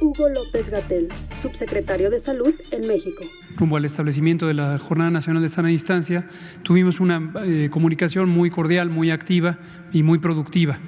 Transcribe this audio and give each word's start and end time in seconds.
Hugo 0.00 0.28
López 0.28 0.70
Gatel, 0.70 1.08
subsecretario 1.40 2.10
de 2.10 2.18
Salud 2.18 2.54
en 2.70 2.86
México. 2.86 3.24
Rumbo 3.56 3.76
al 3.76 3.84
establecimiento 3.84 4.46
de 4.46 4.54
la 4.54 4.78
Jornada 4.78 5.10
Nacional 5.10 5.42
de 5.42 5.48
Sana 5.48 5.68
Distancia, 5.68 6.28
tuvimos 6.62 7.00
una 7.00 7.32
eh, 7.44 7.68
comunicación 7.70 8.28
muy 8.28 8.50
cordial, 8.50 8.90
muy 8.90 9.10
activa 9.10 9.58
y 9.92 10.02
muy 10.02 10.18
productiva. 10.18 10.78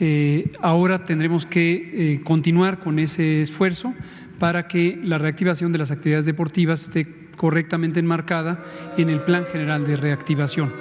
Eh, 0.00 0.52
ahora 0.60 1.04
tendremos 1.04 1.46
que 1.46 2.14
eh, 2.14 2.20
continuar 2.22 2.80
con 2.80 2.98
ese 2.98 3.42
esfuerzo 3.42 3.94
para 4.38 4.68
que 4.68 4.98
la 5.02 5.18
reactivación 5.18 5.72
de 5.72 5.78
las 5.78 5.90
actividades 5.90 6.26
deportivas 6.26 6.82
esté 6.82 7.28
correctamente 7.36 8.00
enmarcada 8.00 8.64
en 8.96 9.10
el 9.10 9.20
Plan 9.20 9.44
General 9.50 9.86
de 9.86 9.96
Reactivación. 9.96 10.72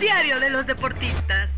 Diario 0.00 0.40
de 0.40 0.48
los 0.48 0.66
deportistas. 0.66 1.52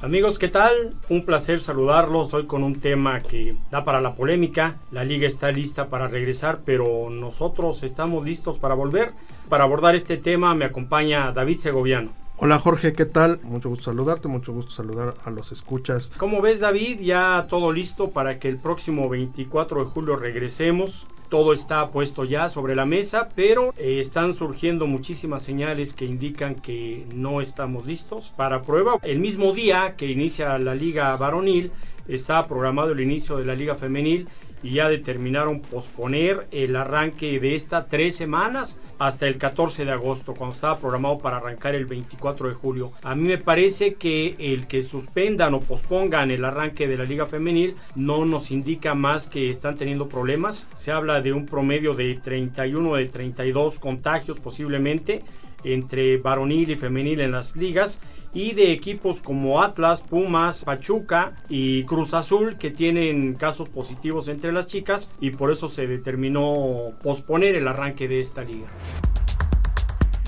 Amigos, 0.00 0.38
¿qué 0.38 0.48
tal? 0.48 0.94
Un 1.08 1.24
placer 1.24 1.60
saludarlos 1.60 2.32
hoy 2.34 2.46
con 2.46 2.62
un 2.64 2.80
tema 2.80 3.20
que 3.20 3.56
da 3.70 3.84
para 3.84 4.00
la 4.00 4.14
polémica. 4.14 4.76
La 4.90 5.04
liga 5.04 5.26
está 5.26 5.50
lista 5.52 5.88
para 5.88 6.08
regresar, 6.08 6.60
pero 6.64 7.10
nosotros 7.10 7.82
estamos 7.82 8.24
listos 8.24 8.58
para 8.58 8.74
volver. 8.74 9.12
Para 9.48 9.64
abordar 9.64 9.94
este 9.94 10.16
tema 10.16 10.54
me 10.54 10.64
acompaña 10.64 11.32
David 11.32 11.58
Segoviano. 11.58 12.21
Hola 12.44 12.58
Jorge, 12.58 12.92
¿qué 12.92 13.04
tal? 13.04 13.38
Mucho 13.44 13.68
gusto 13.68 13.84
saludarte, 13.84 14.26
mucho 14.26 14.52
gusto 14.52 14.72
saludar 14.72 15.14
a 15.24 15.30
los 15.30 15.52
escuchas. 15.52 16.10
¿Cómo 16.16 16.40
ves 16.40 16.58
David? 16.58 16.98
Ya 16.98 17.46
todo 17.48 17.70
listo 17.70 18.10
para 18.10 18.40
que 18.40 18.48
el 18.48 18.56
próximo 18.56 19.08
24 19.08 19.84
de 19.84 19.88
julio 19.88 20.16
regresemos 20.16 21.06
todo 21.28 21.54
está 21.54 21.90
puesto 21.90 22.24
ya 22.24 22.50
sobre 22.50 22.74
la 22.74 22.84
mesa, 22.84 23.30
pero 23.34 23.72
eh, 23.78 24.00
están 24.00 24.34
surgiendo 24.34 24.86
muchísimas 24.86 25.42
señales 25.42 25.94
que 25.94 26.04
indican 26.04 26.56
que 26.56 27.06
no 27.14 27.40
estamos 27.40 27.86
listos 27.86 28.32
para 28.36 28.60
prueba. 28.60 28.98
El 29.02 29.18
mismo 29.18 29.52
día 29.52 29.94
que 29.96 30.10
inicia 30.10 30.58
la 30.58 30.74
liga 30.74 31.16
varonil, 31.16 31.70
está 32.06 32.46
programado 32.46 32.92
el 32.92 33.00
inicio 33.00 33.38
de 33.38 33.46
la 33.46 33.54
liga 33.54 33.76
femenil 33.76 34.28
y 34.62 34.74
ya 34.74 34.88
determinaron 34.88 35.60
posponer 35.60 36.46
el 36.50 36.76
arranque 36.76 37.40
de 37.40 37.54
esta 37.54 37.88
tres 37.88 38.16
semanas 38.16 38.78
hasta 38.98 39.26
el 39.26 39.36
14 39.36 39.84
de 39.84 39.90
agosto, 39.90 40.34
cuando 40.34 40.54
estaba 40.54 40.78
programado 40.78 41.18
para 41.18 41.38
arrancar 41.38 41.74
el 41.74 41.86
24 41.86 42.48
de 42.48 42.54
julio. 42.54 42.92
A 43.02 43.14
mí 43.14 43.26
me 43.26 43.38
parece 43.38 43.94
que 43.94 44.36
el 44.38 44.66
que 44.68 44.82
suspendan 44.82 45.54
o 45.54 45.60
pospongan 45.60 46.30
el 46.30 46.44
arranque 46.44 46.86
de 46.86 46.96
la 46.96 47.04
liga 47.04 47.26
femenil 47.26 47.74
no 47.96 48.24
nos 48.24 48.50
indica 48.50 48.94
más 48.94 49.26
que 49.26 49.50
están 49.50 49.76
teniendo 49.76 50.08
problemas. 50.08 50.68
Se 50.74 50.92
habla 50.92 51.20
de 51.20 51.32
un 51.32 51.46
promedio 51.46 51.94
de 51.94 52.14
31 52.14 52.94
de 52.94 53.06
32 53.06 53.78
contagios 53.78 54.38
posiblemente 54.38 55.24
entre 55.64 56.18
varonil 56.18 56.70
y 56.70 56.76
femenil 56.76 57.20
en 57.20 57.32
las 57.32 57.56
ligas 57.56 58.00
y 58.34 58.52
de 58.52 58.72
equipos 58.72 59.20
como 59.20 59.62
Atlas, 59.62 60.00
Pumas, 60.00 60.64
Pachuca 60.64 61.36
y 61.48 61.84
Cruz 61.84 62.14
Azul 62.14 62.56
que 62.56 62.70
tienen 62.70 63.34
casos 63.34 63.68
positivos 63.68 64.28
entre 64.28 64.52
las 64.52 64.66
chicas 64.66 65.10
y 65.20 65.30
por 65.30 65.50
eso 65.50 65.68
se 65.68 65.86
determinó 65.86 66.90
posponer 67.02 67.54
el 67.56 67.68
arranque 67.68 68.08
de 68.08 68.20
esta 68.20 68.42
liga. 68.42 68.66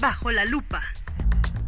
Bajo 0.01 0.31
la 0.31 0.45
lupa. 0.45 0.83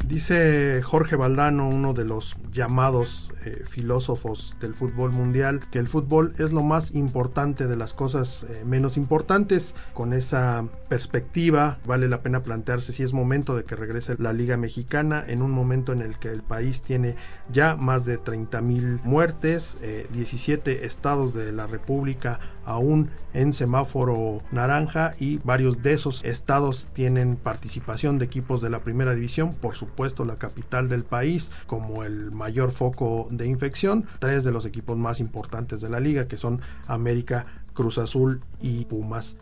Dice 0.05 0.83
Jorge 0.83 1.17
Valdano, 1.17 1.69
uno 1.69 1.93
de 1.93 2.05
los 2.05 2.37
llamados 2.53 3.33
eh, 3.47 3.63
filósofos 3.65 4.57
del 4.61 4.75
fútbol 4.75 5.13
mundial, 5.13 5.61
que 5.71 5.79
el 5.79 5.87
fútbol 5.87 6.35
es 6.39 6.53
lo 6.53 6.65
más 6.65 6.97
importante 6.97 7.69
de 7.69 7.77
las 7.77 7.95
cosas 7.95 8.45
eh, 8.51 8.65
menos 8.65 8.97
importantes. 8.97 9.77
Con 9.95 10.13
esa 10.13 10.65
perspectiva 10.89 11.79
vale 11.87 12.09
la 12.09 12.23
pena 12.23 12.43
plantearse 12.43 12.93
si 12.93 13.05
es 13.05 13.13
momento 13.13 13.55
de 13.55 13.63
que 13.63 13.77
regrese 13.77 14.17
la 14.19 14.33
Liga 14.33 14.57
Mexicana 14.57 15.25
en 15.25 15.43
un 15.43 15.53
momento 15.53 15.93
en 15.93 16.03
el 16.03 16.19
que 16.19 16.33
el 16.33 16.43
país 16.43 16.83
tiene 16.83 17.15
ya 17.49 17.77
más 17.77 18.05
de 18.05 18.19
30 18.19 18.61
mil 18.63 19.01
muertes, 19.05 19.79
17 20.13 20.73
eh, 20.73 20.85
estados 20.85 21.33
de 21.33 21.53
la 21.53 21.69
República 21.69 22.41
aún 22.67 23.11
en 23.33 23.53
semáforo 23.53 24.43
naranja 24.51 25.15
y 25.19 25.39
varios 25.39 25.83
de 25.83 25.93
esos 25.93 26.25
estados 26.25 26.89
tienen 26.93 27.37
participación 27.37 28.19
de 28.19 28.27
equipos 28.27 28.61
de 28.61 28.71
la 28.71 28.81
primera 28.81 29.15
división, 29.15 29.55
por 29.55 29.77
supuesto 29.77 30.25
la 30.25 30.37
capital 30.37 30.89
del 30.89 31.05
país 31.05 31.53
como 31.67 32.03
el 32.03 32.33
mayor 32.33 32.73
foco 32.73 33.29
de 33.37 33.47
infección, 33.47 34.07
tres 34.19 34.45
de 34.45 34.53
los 34.53 34.67
equipos 34.67 34.97
más 34.97 35.21
importantes 35.21 35.81
de 35.81 35.89
la 35.89 36.01
liga 36.01 36.29
que 36.29 36.37
son 36.37 36.61
América, 36.87 37.47
Cruz 37.75 37.99
Azul 37.99 38.43
y 38.61 38.85
Pumas. 38.85 39.37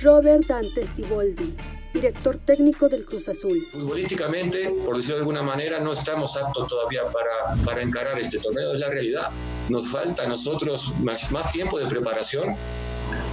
Robert 0.00 0.46
Dante 0.46 0.86
Siboldi, 0.86 1.56
director 1.94 2.36
técnico 2.44 2.88
del 2.88 3.06
Cruz 3.06 3.28
Azul. 3.28 3.66
Futbolísticamente, 3.72 4.70
por 4.84 4.96
decirlo 4.96 5.16
de 5.16 5.20
alguna 5.20 5.42
manera, 5.42 5.80
no 5.80 5.92
estamos 5.92 6.36
aptos 6.36 6.66
todavía 6.66 7.02
para, 7.04 7.64
para 7.64 7.82
encarar 7.82 8.18
este 8.18 8.38
torneo, 8.38 8.74
es 8.74 8.78
la 8.78 8.90
realidad. 8.90 9.30
Nos 9.70 9.88
falta 9.88 10.24
a 10.24 10.26
nosotros 10.26 10.94
más, 11.00 11.30
más 11.30 11.50
tiempo 11.50 11.78
de 11.78 11.86
preparación. 11.86 12.54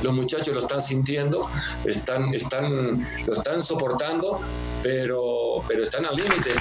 Los 0.02 0.14
muchachos 0.14 0.54
lo 0.54 0.60
están 0.60 0.82
sintiendo, 0.82 1.50
están, 1.86 2.34
están, 2.34 3.06
lo 3.26 3.34
están 3.34 3.62
soportando, 3.62 4.40
pero, 4.82 5.64
pero 5.68 5.84
están 5.84 6.06
al 6.06 6.16
límite. 6.16 6.52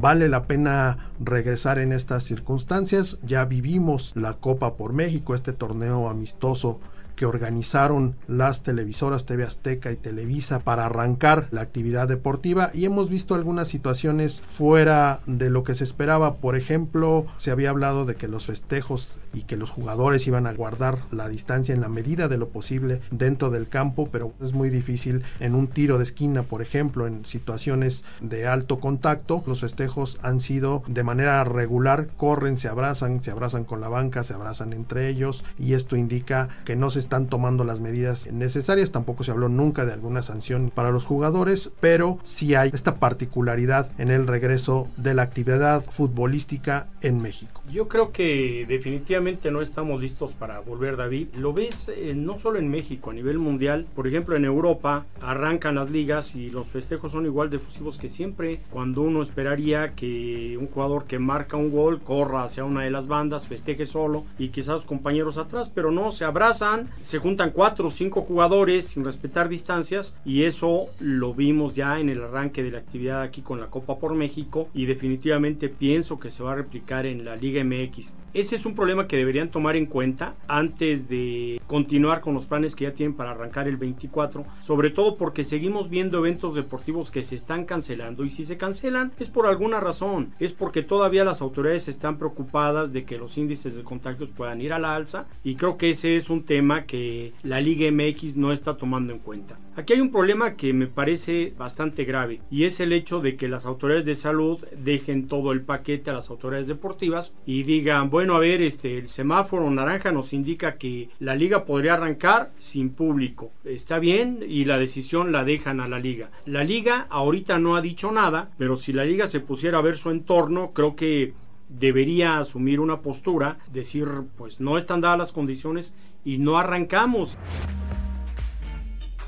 Vale 0.00 0.28
la 0.28 0.44
pena 0.44 1.10
regresar 1.20 1.78
en 1.78 1.92
estas 1.92 2.24
circunstancias. 2.24 3.18
Ya 3.22 3.44
vivimos 3.46 4.12
la 4.14 4.34
Copa 4.34 4.76
por 4.76 4.92
México, 4.92 5.34
este 5.34 5.52
torneo 5.52 6.08
amistoso 6.08 6.80
que 7.16 7.26
organizaron 7.26 8.14
las 8.28 8.62
televisoras 8.62 9.26
TV 9.26 9.44
Azteca 9.44 9.90
y 9.90 9.96
Televisa 9.96 10.60
para 10.60 10.86
arrancar 10.86 11.48
la 11.50 11.62
actividad 11.62 12.08
deportiva 12.08 12.70
y 12.72 12.84
hemos 12.84 13.08
visto 13.08 13.34
algunas 13.34 13.68
situaciones 13.68 14.42
fuera 14.42 15.20
de 15.26 15.50
lo 15.50 15.64
que 15.64 15.74
se 15.74 15.84
esperaba. 15.84 16.34
Por 16.34 16.56
ejemplo, 16.56 17.26
se 17.38 17.50
había 17.50 17.70
hablado 17.70 18.04
de 18.04 18.14
que 18.14 18.28
los 18.28 18.46
festejos 18.46 19.18
y 19.32 19.42
que 19.42 19.56
los 19.56 19.70
jugadores 19.70 20.26
iban 20.26 20.46
a 20.46 20.52
guardar 20.52 20.98
la 21.10 21.28
distancia 21.28 21.74
en 21.74 21.80
la 21.80 21.88
medida 21.88 22.28
de 22.28 22.38
lo 22.38 22.48
posible 22.48 23.00
dentro 23.10 23.50
del 23.50 23.68
campo, 23.68 24.08
pero 24.12 24.32
es 24.42 24.52
muy 24.52 24.70
difícil 24.70 25.22
en 25.40 25.54
un 25.54 25.68
tiro 25.68 25.98
de 25.98 26.04
esquina, 26.04 26.42
por 26.42 26.62
ejemplo, 26.62 27.06
en 27.06 27.24
situaciones 27.24 28.04
de 28.20 28.46
alto 28.46 28.78
contacto. 28.80 29.42
Los 29.46 29.60
festejos 29.60 30.18
han 30.22 30.40
sido 30.40 30.82
de 30.86 31.02
manera 31.02 31.42
regular, 31.44 32.08
corren, 32.16 32.56
se 32.56 32.68
abrazan, 32.68 33.22
se 33.22 33.30
abrazan 33.30 33.64
con 33.64 33.80
la 33.80 33.88
banca, 33.88 34.24
se 34.24 34.34
abrazan 34.34 34.72
entre 34.72 35.08
ellos 35.08 35.44
y 35.58 35.74
esto 35.74 35.96
indica 35.96 36.48
que 36.64 36.76
no 36.76 36.90
se 36.90 37.00
están 37.06 37.28
tomando 37.28 37.64
las 37.64 37.80
medidas 37.80 38.30
necesarias. 38.32 38.90
Tampoco 38.90 39.22
se 39.22 39.30
habló 39.30 39.48
nunca 39.48 39.86
de 39.86 39.92
alguna 39.92 40.22
sanción 40.22 40.72
para 40.74 40.90
los 40.90 41.04
jugadores, 41.04 41.72
pero 41.80 42.18
sí 42.24 42.54
hay 42.54 42.70
esta 42.72 42.96
particularidad 42.96 43.90
en 43.98 44.10
el 44.10 44.26
regreso 44.26 44.88
de 44.96 45.14
la 45.14 45.22
actividad 45.22 45.82
futbolística 45.82 46.88
en 47.00 47.22
México. 47.22 47.62
Yo 47.70 47.88
creo 47.88 48.12
que 48.12 48.66
definitivamente 48.68 49.50
no 49.50 49.62
estamos 49.62 50.00
listos 50.00 50.32
para 50.32 50.60
volver, 50.60 50.96
David. 50.96 51.28
Lo 51.36 51.52
ves 51.52 51.88
eh, 51.88 52.14
no 52.16 52.38
solo 52.38 52.58
en 52.58 52.68
México, 52.68 53.10
a 53.10 53.14
nivel 53.14 53.38
mundial. 53.38 53.86
Por 53.94 54.06
ejemplo, 54.06 54.36
en 54.36 54.44
Europa 54.44 55.06
arrancan 55.20 55.76
las 55.76 55.90
ligas 55.90 56.34
y 56.34 56.50
los 56.50 56.66
festejos 56.66 57.12
son 57.12 57.24
igual 57.24 57.50
de 57.50 57.60
fusivos 57.60 57.98
que 57.98 58.08
siempre. 58.08 58.60
Cuando 58.70 59.02
uno 59.02 59.22
esperaría 59.22 59.94
que 59.94 60.56
un 60.58 60.66
jugador 60.66 61.04
que 61.04 61.18
marca 61.18 61.56
un 61.56 61.70
gol 61.70 62.00
corra 62.00 62.44
hacia 62.44 62.64
una 62.64 62.82
de 62.82 62.90
las 62.90 63.06
bandas, 63.06 63.46
festeje 63.46 63.86
solo 63.86 64.24
y 64.38 64.48
quizás 64.48 64.84
compañeros 64.84 65.38
atrás, 65.38 65.70
pero 65.72 65.90
no, 65.90 66.10
se 66.10 66.24
abrazan, 66.24 66.90
se 67.00 67.18
juntan 67.18 67.50
cuatro 67.50 67.88
o 67.88 67.90
cinco 67.90 68.22
jugadores 68.22 68.88
sin 68.88 69.04
respetar 69.04 69.48
distancias 69.48 70.16
y 70.24 70.44
eso 70.44 70.86
lo 71.00 71.34
vimos 71.34 71.74
ya 71.74 72.00
en 72.00 72.08
el 72.08 72.22
arranque 72.22 72.62
de 72.62 72.70
la 72.70 72.78
actividad 72.78 73.22
aquí 73.22 73.42
con 73.42 73.60
la 73.60 73.66
Copa 73.66 73.98
por 73.98 74.14
México 74.14 74.68
y 74.74 74.86
definitivamente 74.86 75.68
pienso 75.68 76.18
que 76.18 76.30
se 76.30 76.42
va 76.42 76.52
a 76.52 76.56
replicar 76.56 77.06
en 77.06 77.24
la 77.24 77.36
Liga 77.36 77.62
MX. 77.62 78.14
Ese 78.34 78.56
es 78.56 78.66
un 78.66 78.74
problema 78.74 79.06
que 79.06 79.16
deberían 79.16 79.50
tomar 79.50 79.76
en 79.76 79.86
cuenta 79.86 80.34
antes 80.46 81.08
de 81.08 81.60
continuar 81.66 82.20
con 82.20 82.34
los 82.34 82.46
planes 82.46 82.74
que 82.74 82.84
ya 82.84 82.92
tienen 82.92 83.16
para 83.16 83.30
arrancar 83.30 83.66
el 83.66 83.76
24, 83.76 84.44
sobre 84.60 84.90
todo 84.90 85.16
porque 85.16 85.44
seguimos 85.44 85.88
viendo 85.88 86.18
eventos 86.18 86.54
deportivos 86.54 87.10
que 87.10 87.22
se 87.22 87.34
están 87.34 87.64
cancelando 87.64 88.24
y 88.24 88.30
si 88.30 88.44
se 88.44 88.56
cancelan 88.56 89.12
es 89.18 89.28
por 89.28 89.46
alguna 89.46 89.80
razón, 89.80 90.34
es 90.38 90.52
porque 90.52 90.82
todavía 90.82 91.24
las 91.24 91.40
autoridades 91.40 91.88
están 91.88 92.18
preocupadas 92.18 92.92
de 92.92 93.04
que 93.04 93.18
los 93.18 93.38
índices 93.38 93.74
de 93.74 93.84
contagios 93.84 94.30
puedan 94.30 94.60
ir 94.60 94.72
a 94.72 94.78
la 94.78 94.94
alza 94.94 95.26
y 95.42 95.56
creo 95.56 95.78
que 95.78 95.90
ese 95.90 96.16
es 96.16 96.30
un 96.30 96.44
tema 96.44 96.84
que 96.86 97.32
la 97.42 97.60
Liga 97.60 97.90
MX 97.90 98.36
no 98.36 98.52
está 98.52 98.76
tomando 98.76 99.12
en 99.12 99.18
cuenta. 99.18 99.58
Aquí 99.76 99.92
hay 99.92 100.00
un 100.00 100.10
problema 100.10 100.54
que 100.54 100.72
me 100.72 100.86
parece 100.86 101.52
bastante 101.58 102.04
grave 102.04 102.40
y 102.50 102.64
es 102.64 102.80
el 102.80 102.92
hecho 102.92 103.20
de 103.20 103.36
que 103.36 103.48
las 103.48 103.66
autoridades 103.66 104.06
de 104.06 104.14
salud 104.14 104.64
dejen 104.74 105.28
todo 105.28 105.52
el 105.52 105.60
paquete 105.60 106.10
a 106.10 106.14
las 106.14 106.30
autoridades 106.30 106.66
deportivas 106.66 107.36
y 107.44 107.64
digan, 107.64 108.08
bueno, 108.08 108.36
a 108.36 108.38
ver, 108.38 108.62
este 108.62 108.96
el 108.96 109.08
semáforo 109.08 109.70
naranja 109.70 110.12
nos 110.12 110.32
indica 110.32 110.78
que 110.78 111.10
la 111.18 111.34
liga 111.34 111.64
podría 111.66 111.94
arrancar 111.94 112.52
sin 112.58 112.90
público. 112.90 113.52
Está 113.64 113.98
bien 113.98 114.44
y 114.48 114.64
la 114.64 114.78
decisión 114.78 115.32
la 115.32 115.44
dejan 115.44 115.80
a 115.80 115.88
la 115.88 115.98
liga. 115.98 116.30
La 116.46 116.64
liga 116.64 117.06
ahorita 117.10 117.58
no 117.58 117.76
ha 117.76 117.82
dicho 117.82 118.10
nada, 118.12 118.50
pero 118.56 118.76
si 118.76 118.92
la 118.92 119.04
liga 119.04 119.28
se 119.28 119.40
pusiera 119.40 119.78
a 119.78 119.82
ver 119.82 119.96
su 119.96 120.10
entorno, 120.10 120.72
creo 120.72 120.96
que 120.96 121.34
debería 121.68 122.38
asumir 122.38 122.80
una 122.80 123.00
postura, 123.00 123.58
decir, 123.72 124.06
pues 124.36 124.60
no 124.60 124.78
están 124.78 125.00
dadas 125.00 125.18
las 125.18 125.32
condiciones 125.32 125.94
y 126.26 126.38
no 126.38 126.58
arrancamos. 126.58 127.38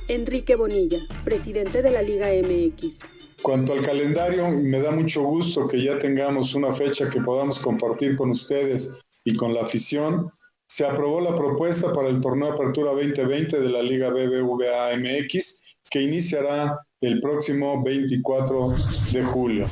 Enrique 0.09 0.57
Bonilla, 0.57 0.99
presidente 1.25 1.81
de 1.81 1.91
la 1.93 2.03
Liga 2.03 2.27
MX. 2.27 3.07
Cuanto 3.41 3.73
al 3.73 3.83
calendario, 3.83 4.51
me 4.51 4.81
da 4.81 4.91
mucho 4.91 5.23
gusto 5.23 5.69
que 5.69 5.81
ya 5.81 5.99
tengamos 5.99 6.55
una 6.57 6.73
fecha 6.73 7.09
que 7.09 7.21
podamos 7.21 7.61
compartir 7.61 8.17
con 8.17 8.31
ustedes 8.31 8.99
y 9.25 9.37
con 9.37 9.55
la 9.55 9.63
afición. 9.63 10.33
Se 10.67 10.85
aprobó 10.85 11.21
la 11.21 11.37
propuesta 11.37 11.93
para 11.93 12.09
el 12.09 12.21
torneo 12.21 12.53
Apertura 12.53 12.91
2020 12.91 13.61
de 13.61 13.69
la 13.69 13.83
Liga 13.83 14.11
BBVA 14.11 14.97
MX, 14.97 15.63
que 15.89 16.03
iniciará 16.03 16.81
el 17.01 17.21
próximo 17.21 17.81
24 17.83 18.75
de 19.13 19.23
julio. 19.23 19.69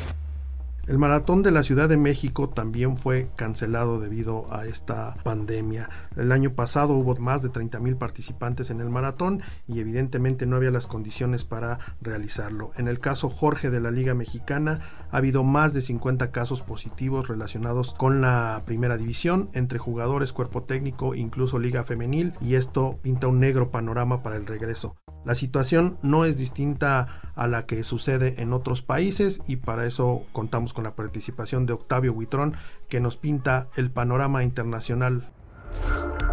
El 0.86 0.98
maratón 0.98 1.42
de 1.42 1.50
la 1.50 1.64
Ciudad 1.64 1.88
de 1.88 1.96
México 1.96 2.48
también 2.48 2.96
fue 2.96 3.28
cancelado 3.34 3.98
debido 3.98 4.46
a 4.54 4.66
esta 4.66 5.16
pandemia. 5.24 5.90
El 6.14 6.30
año 6.30 6.52
pasado 6.52 6.94
hubo 6.94 7.16
más 7.16 7.42
de 7.42 7.48
30 7.48 7.80
mil 7.80 7.96
participantes 7.96 8.70
en 8.70 8.80
el 8.80 8.88
maratón 8.88 9.42
y 9.66 9.80
evidentemente 9.80 10.46
no 10.46 10.54
había 10.54 10.70
las 10.70 10.86
condiciones 10.86 11.44
para 11.44 11.80
realizarlo. 12.00 12.70
En 12.76 12.86
el 12.86 13.00
caso 13.00 13.28
Jorge 13.28 13.68
de 13.68 13.80
la 13.80 13.90
Liga 13.90 14.14
Mexicana 14.14 15.05
ha 15.10 15.16
habido 15.18 15.42
más 15.42 15.72
de 15.74 15.80
50 15.80 16.30
casos 16.30 16.62
positivos 16.62 17.28
relacionados 17.28 17.94
con 17.94 18.20
la 18.20 18.62
primera 18.64 18.96
división 18.96 19.50
entre 19.52 19.78
jugadores, 19.78 20.32
cuerpo 20.32 20.62
técnico, 20.62 21.14
incluso 21.14 21.58
liga 21.58 21.84
femenil 21.84 22.34
y 22.40 22.54
esto 22.54 22.98
pinta 23.02 23.26
un 23.26 23.40
negro 23.40 23.70
panorama 23.70 24.22
para 24.22 24.36
el 24.36 24.46
regreso. 24.46 24.96
La 25.24 25.34
situación 25.34 25.98
no 26.02 26.24
es 26.24 26.38
distinta 26.38 27.32
a 27.34 27.48
la 27.48 27.66
que 27.66 27.82
sucede 27.82 28.40
en 28.40 28.52
otros 28.52 28.82
países 28.82 29.40
y 29.46 29.56
para 29.56 29.86
eso 29.86 30.22
contamos 30.32 30.72
con 30.72 30.84
la 30.84 30.94
participación 30.94 31.66
de 31.66 31.72
Octavio 31.72 32.12
Huitrón 32.12 32.54
que 32.88 33.00
nos 33.00 33.16
pinta 33.16 33.68
el 33.76 33.90
panorama 33.90 34.44
internacional. 34.44 35.26